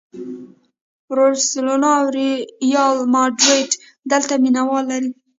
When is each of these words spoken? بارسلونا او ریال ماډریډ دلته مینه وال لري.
بارسلونا 1.07 1.89
او 1.99 2.05
ریال 2.17 2.97
ماډریډ 3.13 3.69
دلته 4.11 4.33
مینه 4.43 4.61
وال 4.67 4.85
لري. 4.91 5.11